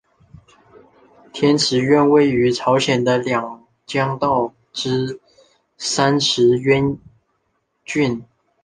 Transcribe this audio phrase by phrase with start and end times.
[1.31, 5.21] 天池院位于朝鲜的两江道之
[5.77, 6.97] 三池渊
[7.85, 8.25] 郡。